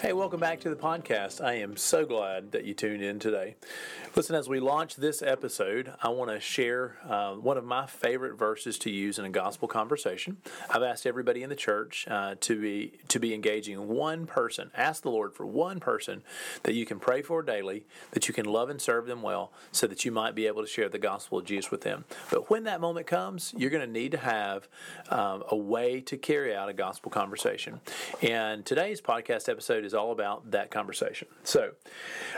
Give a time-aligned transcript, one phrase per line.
[0.00, 1.44] Hey, welcome back to the podcast.
[1.44, 3.56] I am so glad that you tuned in today.
[4.14, 8.38] Listen, as we launch this episode, I want to share uh, one of my favorite
[8.38, 10.36] verses to use in a gospel conversation.
[10.70, 14.70] I've asked everybody in the church uh, to be to be engaging one person.
[14.76, 16.22] Ask the Lord for one person
[16.62, 19.88] that you can pray for daily, that you can love and serve them well, so
[19.88, 22.04] that you might be able to share the gospel of Jesus with them.
[22.30, 24.68] But when that moment comes, you're going to need to have
[25.08, 27.80] um, a way to carry out a gospel conversation.
[28.22, 31.26] And today's podcast episode is all about that conversation.
[31.42, 31.72] So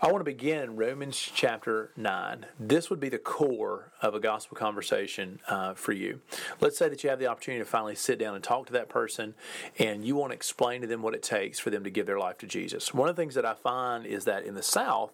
[0.00, 2.46] I want to begin in Romans chapter 9.
[2.58, 6.20] This would be the core of a gospel conversation uh, for you.
[6.60, 8.88] Let's say that you have the opportunity to finally sit down and talk to that
[8.88, 9.34] person,
[9.78, 12.18] and you want to explain to them what it takes for them to give their
[12.18, 12.94] life to Jesus.
[12.94, 15.12] One of the things that I find is that in the South,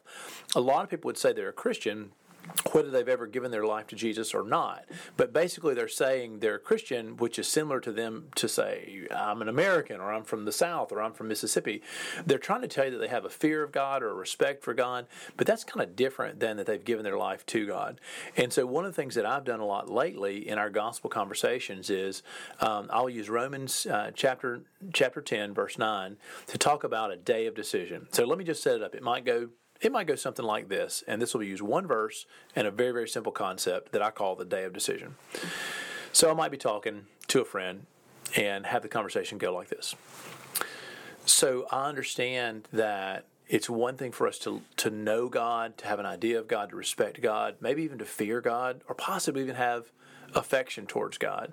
[0.54, 2.12] a lot of people would say they're a Christian
[2.72, 4.84] whether they've ever given their life to Jesus or not.
[5.16, 9.48] But basically, they're saying they're Christian, which is similar to them to say, I'm an
[9.48, 11.82] American, or I'm from the South, or I'm from Mississippi.
[12.24, 14.62] They're trying to tell you that they have a fear of God or a respect
[14.62, 18.00] for God, but that's kind of different than that they've given their life to God.
[18.36, 21.10] And so, one of the things that I've done a lot lately in our gospel
[21.10, 22.22] conversations is
[22.60, 27.46] um, I'll use Romans uh, chapter chapter 10, verse 9, to talk about a day
[27.46, 28.08] of decision.
[28.12, 28.94] So, let me just set it up.
[28.94, 32.26] It might go it might go something like this, and this will use one verse
[32.54, 35.16] and a very, very simple concept that I call the day of decision.
[36.12, 37.86] So I might be talking to a friend
[38.36, 39.94] and have the conversation go like this.
[41.24, 45.98] So I understand that it's one thing for us to, to know God, to have
[45.98, 49.56] an idea of God, to respect God, maybe even to fear God, or possibly even
[49.56, 49.90] have
[50.34, 51.52] affection towards God.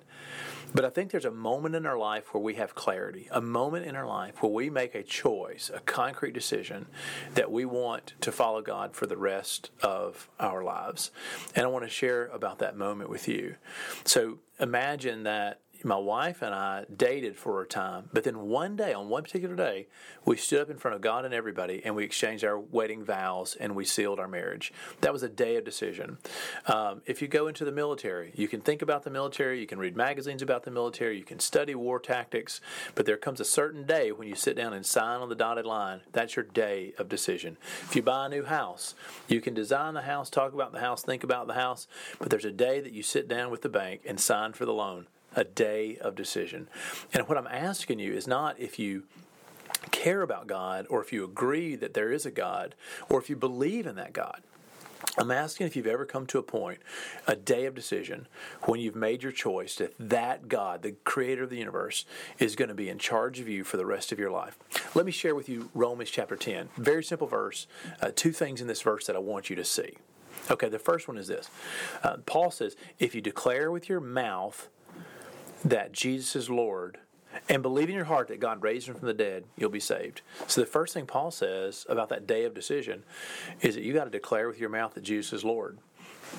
[0.74, 3.86] But I think there's a moment in our life where we have clarity, a moment
[3.86, 6.86] in our life where we make a choice, a concrete decision
[7.34, 11.10] that we want to follow God for the rest of our lives.
[11.54, 13.56] And I want to share about that moment with you.
[14.04, 18.92] So imagine that my wife and I dated for a time, but then one day,
[18.92, 19.86] on one particular day,
[20.24, 23.56] we stood up in front of God and everybody and we exchanged our wedding vows
[23.58, 24.72] and we sealed our marriage.
[25.00, 26.18] That was a day of decision.
[26.66, 29.78] Um, if you go into the military, you can think about the military, you can
[29.78, 32.60] read magazines about the military, you can study war tactics,
[32.94, 35.66] but there comes a certain day when you sit down and sign on the dotted
[35.66, 36.00] line.
[36.12, 37.56] That's your day of decision.
[37.82, 38.94] If you buy a new house,
[39.28, 41.86] you can design the house, talk about the house, think about the house,
[42.18, 44.72] but there's a day that you sit down with the bank and sign for the
[44.72, 45.06] loan
[45.38, 46.68] a day of decision.
[47.12, 49.04] And what I'm asking you is not if you
[49.92, 52.74] care about God or if you agree that there is a God
[53.08, 54.42] or if you believe in that God.
[55.16, 56.80] I'm asking if you've ever come to a point,
[57.28, 58.26] a day of decision,
[58.62, 62.04] when you've made your choice that that God, the creator of the universe,
[62.40, 64.58] is going to be in charge of you for the rest of your life.
[64.96, 66.70] Let me share with you Romans chapter 10.
[66.76, 67.68] Very simple verse.
[68.00, 69.98] Uh, two things in this verse that I want you to see.
[70.50, 71.48] Okay, the first one is this
[72.02, 74.68] uh, Paul says, If you declare with your mouth
[75.64, 76.98] that Jesus is Lord
[77.48, 80.22] and believe in your heart that God raised him from the dead, you'll be saved.
[80.46, 83.04] So the first thing Paul says about that day of decision
[83.60, 85.78] is that you got to declare with your mouth that Jesus is Lord.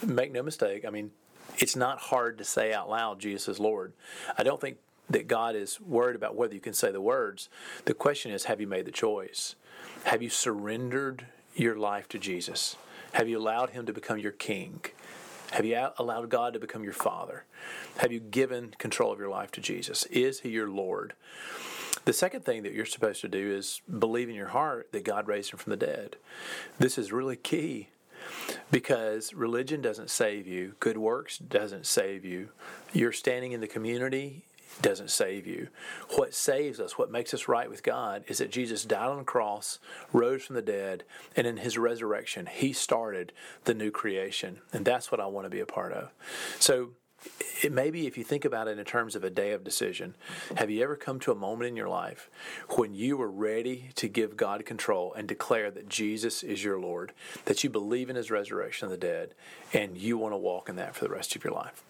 [0.05, 1.11] Make no mistake, I mean,
[1.57, 3.93] it's not hard to say out loud Jesus is Lord.
[4.37, 4.77] I don't think
[5.09, 7.49] that God is worried about whether you can say the words.
[7.85, 9.55] The question is have you made the choice?
[10.05, 11.25] Have you surrendered
[11.55, 12.77] your life to Jesus?
[13.13, 14.81] Have you allowed him to become your king?
[15.51, 17.45] Have you allowed God to become your Father?
[17.97, 20.05] Have you given control of your life to Jesus?
[20.05, 21.13] Is He your Lord?
[22.05, 25.27] The second thing that you're supposed to do is believe in your heart that God
[25.27, 26.17] raised Him from the dead.
[26.77, 27.89] This is really key
[28.71, 32.49] because religion doesn't save you, good works doesn't save you.
[32.93, 34.45] Your standing in the community
[34.81, 35.69] doesn't save you.
[36.15, 39.23] What saves us, what makes us right with God, is that Jesus died on the
[39.23, 39.79] cross,
[40.13, 41.03] rose from the dead,
[41.35, 43.33] and in his resurrection, he started
[43.65, 44.59] the new creation.
[44.71, 46.11] And that's what I want to be a part of.
[46.59, 46.91] So,
[47.61, 50.15] it maybe if you think about it in terms of a day of decision,
[50.55, 52.29] have you ever come to a moment in your life
[52.77, 57.11] when you were ready to give God control and declare that Jesus is your Lord,
[57.45, 59.35] that you believe in his resurrection of the dead,
[59.73, 61.83] and you want to walk in that for the rest of your life?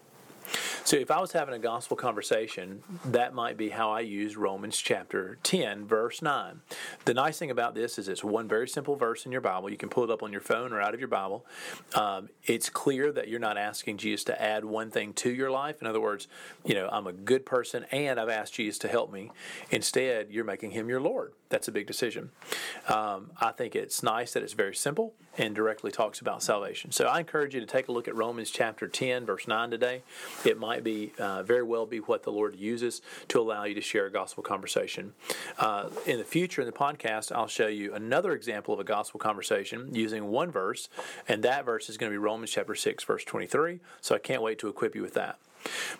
[0.84, 4.78] So if I was having a gospel conversation, that might be how I use Romans
[4.78, 6.60] chapter 10, verse 9.
[7.04, 9.70] The nice thing about this is it's one very simple verse in your Bible.
[9.70, 11.46] You can pull it up on your phone or out of your Bible.
[11.94, 15.80] Um, it's clear that you're not asking Jesus to add one thing to your life.
[15.80, 16.28] In other words,
[16.64, 19.30] you know, I'm a good person and I've asked Jesus to help me.
[19.70, 21.32] Instead, you're making him your Lord.
[21.50, 22.30] That's a big decision.
[22.88, 26.92] Um, I think it's nice that it's very simple and directly talks about salvation.
[26.92, 30.02] So I encourage you to take a look at Romans chapter 10, verse 9 today.
[30.44, 33.80] It might be uh, very well be what the Lord uses to allow you to
[33.80, 35.12] share a gospel conversation.
[35.58, 39.18] Uh, in the future, in the podcast, I'll show you another example of a gospel
[39.18, 40.88] conversation using one verse,
[41.26, 43.80] and that verse is going to be Romans chapter 6, verse 23.
[44.00, 45.40] So I can't wait to equip you with that.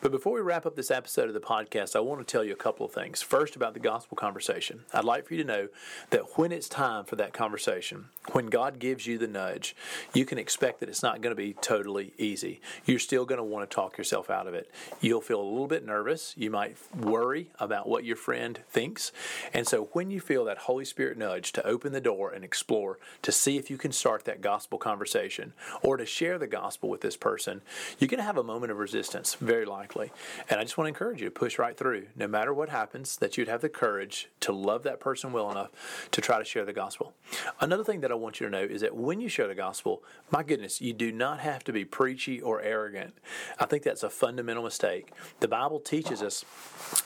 [0.01, 2.53] But before we wrap up this episode of the podcast, I want to tell you
[2.53, 3.23] a couple of things.
[3.23, 4.85] First, about the gospel conversation.
[4.95, 5.69] I'd like for you to know
[6.11, 9.77] that when it's time for that conversation, when God gives you the nudge,
[10.15, 12.61] you can expect that it's not going to be totally easy.
[12.85, 14.71] You're still going to want to talk yourself out of it.
[15.01, 16.35] You'll feel a little bit nervous.
[16.37, 19.13] You might worry about what your friend thinks.
[19.53, 22.99] And so, when you feel that Holy Spirit nudge to open the door and explore,
[23.23, 25.53] to see if you can start that gospel conversation
[25.83, 27.61] or to share the gospel with this person,
[27.99, 30.13] you're going to have a moment of resistance very likely.
[30.49, 32.07] And I just want to encourage you to push right through.
[32.15, 35.71] No matter what happens, that you'd have the courage to love that person well enough
[36.13, 37.15] to try to share the gospel.
[37.61, 40.05] Another thing that I want you to know is that when you share the gospel,
[40.31, 43.15] my goodness, you do not have to be preachy or arrogant.
[43.59, 45.11] I think that's a fundamental mistake.
[45.41, 46.45] The Bible teaches us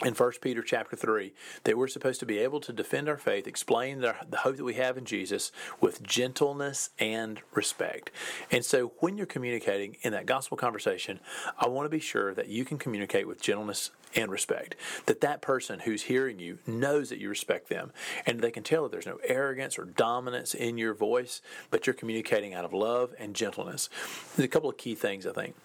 [0.05, 1.33] in 1 Peter chapter 3
[1.65, 4.65] that we're supposed to be able to defend our faith, explain the, the hope that
[4.65, 5.51] we have in Jesus
[5.81, 8.11] with gentleness and respect.
[8.51, 11.21] And so when you're communicating in that gospel conversation,
[11.59, 14.77] I want to be sure that you can communicate with gentleness and respect.
[15.07, 17.93] That that person who's hearing you knows that you respect them
[18.27, 21.95] and they can tell that there's no arrogance or dominance in your voice, but you're
[21.95, 23.89] communicating out of love and gentleness.
[24.37, 25.57] There's a couple of key things, I think.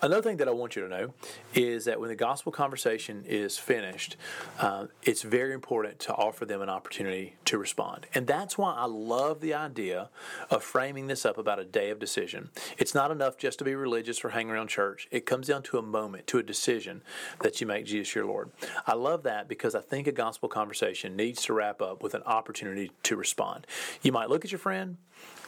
[0.00, 1.14] Another thing that I want you to know
[1.54, 4.16] is that when the gospel conversation is finished,
[4.58, 8.06] uh, it's very important to offer them an opportunity to respond.
[8.14, 10.08] And that's why I love the idea
[10.50, 12.50] of framing this up about a day of decision.
[12.78, 15.78] It's not enough just to be religious or hang around church, it comes down to
[15.78, 17.02] a moment, to a decision
[17.42, 18.50] that you make Jesus your Lord.
[18.86, 22.22] I love that because I think a gospel conversation needs to wrap up with an
[22.24, 23.66] opportunity to respond.
[24.02, 24.96] You might look at your friend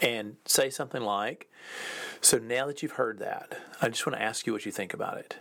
[0.01, 1.51] and say something like,
[2.21, 4.95] So now that you've heard that, I just want to ask you what you think
[4.95, 5.37] about it.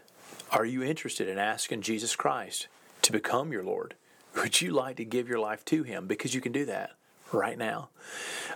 [0.51, 2.67] Are you interested in asking Jesus Christ
[3.03, 3.95] to become your Lord?
[4.35, 6.07] Would you like to give your life to Him?
[6.07, 6.91] Because you can do that
[7.31, 7.89] right now.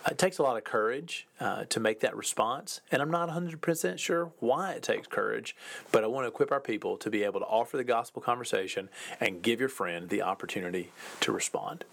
[0.09, 3.99] It takes a lot of courage uh, to make that response, and I'm not 100%
[3.99, 5.55] sure why it takes courage,
[5.91, 8.89] but I want to equip our people to be able to offer the gospel conversation
[9.19, 10.91] and give your friend the opportunity
[11.21, 11.85] to respond.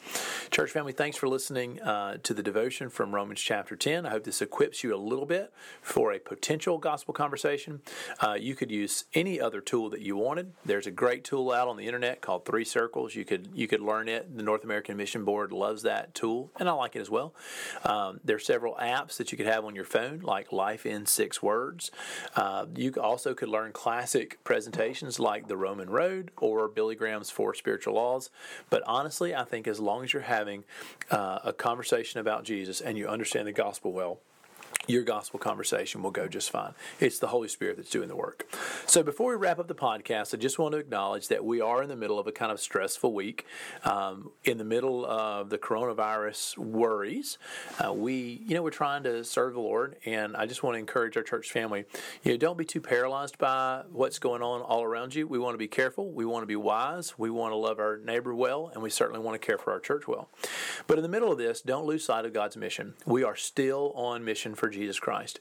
[0.50, 4.06] Church family, thanks for listening uh, to the devotion from Romans chapter 10.
[4.06, 7.80] I hope this equips you a little bit for a potential gospel conversation.
[8.20, 10.52] Uh, you could use any other tool that you wanted.
[10.64, 13.14] There's a great tool out on the internet called Three Circles.
[13.14, 14.36] You could you could learn it.
[14.36, 17.34] The North American Mission Board loves that tool, and I like it as well.
[17.84, 21.06] Um, there are several apps that you could have on your phone, like Life in
[21.06, 21.90] Six Words.
[22.36, 27.54] Uh, you also could learn classic presentations like The Roman Road or Billy Graham's Four
[27.54, 28.30] Spiritual Laws.
[28.68, 30.64] But honestly, I think as long as you're having
[31.10, 34.20] uh, a conversation about Jesus and you understand the gospel well,
[34.86, 36.72] your gospel conversation will go just fine.
[36.98, 38.46] It's the Holy Spirit that's doing the work.
[38.86, 41.82] So, before we wrap up the podcast, I just want to acknowledge that we are
[41.82, 43.46] in the middle of a kind of stressful week,
[43.84, 47.38] um, in the middle of the coronavirus worries.
[47.78, 50.78] Uh, we, you know, we're trying to serve the Lord, and I just want to
[50.78, 51.84] encourage our church family.
[52.24, 55.26] You know, don't be too paralyzed by what's going on all around you.
[55.26, 56.10] We want to be careful.
[56.10, 57.18] We want to be wise.
[57.18, 59.80] We want to love our neighbor well, and we certainly want to care for our
[59.80, 60.30] church well.
[60.86, 62.94] But in the middle of this, don't lose sight of God's mission.
[63.04, 65.38] We are still on mission for Jesus Christ.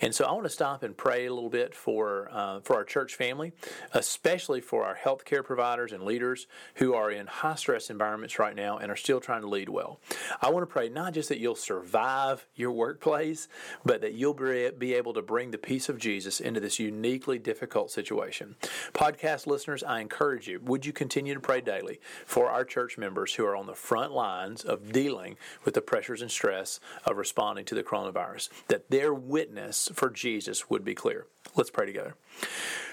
[0.00, 2.84] And so I want to stop and pray a little bit for uh, for our
[2.84, 3.52] church family,
[3.92, 6.46] especially for our healthcare providers and leaders
[6.76, 10.00] who are in high stress environments right now and are still trying to lead well.
[10.40, 13.48] I want to pray not just that you'll survive your workplace,
[13.84, 17.90] but that you'll be able to bring the peace of Jesus into this uniquely difficult
[17.90, 18.56] situation.
[18.92, 23.34] Podcast listeners, I encourage you, would you continue to pray daily for our church members
[23.34, 27.64] who are on the front lines of dealing with the pressures and stress of responding
[27.66, 28.48] to the coronavirus?
[28.70, 31.26] That their witness for Jesus would be clear.
[31.56, 32.14] Let's pray together.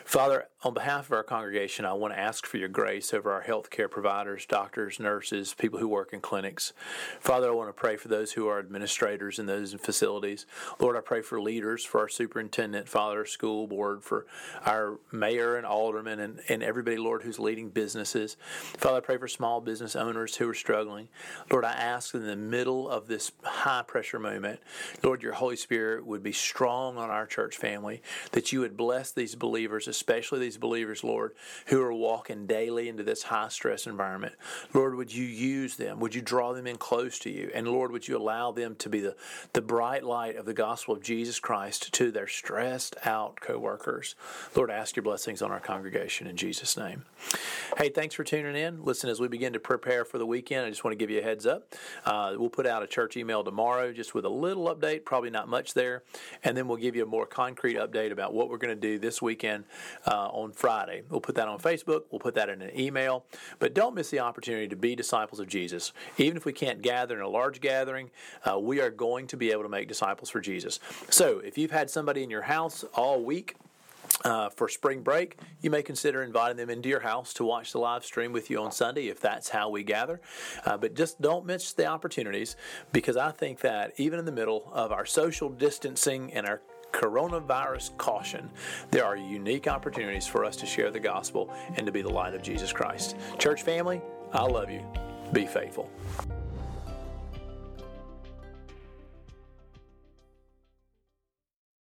[0.03, 3.43] Father, on behalf of our congregation, I want to ask for your grace over our
[3.43, 6.73] healthcare providers, doctors, nurses, people who work in clinics.
[7.19, 10.47] Father, I want to pray for those who are administrators in those facilities.
[10.79, 14.25] Lord, I pray for leaders, for our superintendent, Father, school board, for
[14.65, 18.35] our mayor and aldermen, and, and everybody, Lord, who's leading businesses.
[18.77, 21.09] Father, I pray for small business owners who are struggling.
[21.51, 24.59] Lord, I ask in the middle of this high pressure moment,
[25.03, 28.77] Lord, your Holy Spirit would be strong on our church family, that that you would
[28.77, 31.33] bless these believers, especially these believers, Lord,
[31.67, 34.35] who are walking daily into this high stress environment.
[34.73, 35.99] Lord, would you use them?
[35.99, 37.51] Would you draw them in close to you?
[37.53, 39.15] And Lord, would you allow them to be the,
[39.53, 44.15] the bright light of the gospel of Jesus Christ to their stressed out coworkers?
[44.55, 47.05] Lord, ask your blessings on our congregation in Jesus' name.
[47.77, 48.83] Hey, thanks for tuning in.
[48.83, 51.19] Listen, as we begin to prepare for the weekend, I just want to give you
[51.19, 51.75] a heads up.
[52.05, 55.47] Uh, we'll put out a church email tomorrow just with a little update, probably not
[55.47, 56.03] much there.
[56.43, 58.99] And then we'll give you a more concrete update about what we're going to do
[58.99, 59.65] this weekend
[60.05, 61.03] uh, on Friday.
[61.09, 63.25] We'll put that on Facebook, we'll put that in an email.
[63.59, 65.93] But don't miss the opportunity to be disciples of Jesus.
[66.17, 68.11] Even if we can't gather in a large gathering,
[68.49, 70.79] uh, we are going to be able to make disciples for Jesus.
[71.09, 73.55] So if you've had somebody in your house all week,
[74.23, 77.77] uh, for spring break, you may consider inviting them into your house to watch the
[77.77, 80.19] live stream with you on Sunday if that's how we gather.
[80.65, 82.55] Uh, but just don't miss the opportunities
[82.91, 86.61] because I think that even in the middle of our social distancing and our
[86.97, 88.49] coronavirus caution,
[88.89, 92.33] there are unique opportunities for us to share the gospel and to be the light
[92.33, 93.15] of Jesus Christ.
[93.37, 94.01] Church family,
[94.33, 94.83] I love you.
[95.31, 95.89] Be faithful.